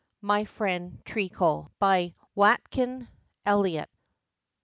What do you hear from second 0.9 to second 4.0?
TREACLE. WATKIN ELLIOTT.